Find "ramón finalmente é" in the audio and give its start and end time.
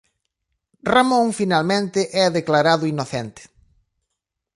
0.93-2.25